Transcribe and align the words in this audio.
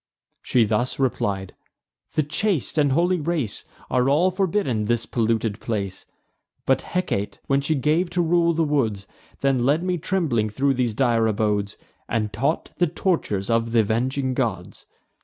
She 0.41 0.65
thus 0.65 0.97
replied: 0.97 1.53
"The 2.13 2.23
chaste 2.23 2.79
and 2.79 2.91
holy 2.93 3.19
race 3.19 3.63
Are 3.91 4.09
all 4.09 4.31
forbidden 4.31 4.85
this 4.85 5.05
polluted 5.05 5.59
place. 5.59 6.07
But 6.65 6.81
Hecate, 6.81 7.37
when 7.45 7.61
she 7.61 7.75
gave 7.75 8.09
to 8.17 8.21
rule 8.23 8.53
the 8.53 8.63
woods, 8.63 9.05
Then 9.41 9.63
led 9.63 9.83
me 9.83 9.99
trembling 9.99 10.49
thro' 10.49 10.73
these 10.73 10.95
dire 10.95 11.27
abodes, 11.27 11.77
And 12.09 12.33
taught 12.33 12.71
the 12.79 12.87
tortures 12.87 13.51
of 13.51 13.73
th' 13.73 13.75
avenging 13.75 14.33
gods. 14.33 14.87